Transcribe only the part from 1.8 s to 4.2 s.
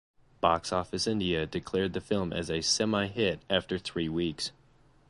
the film as a "semihit" after three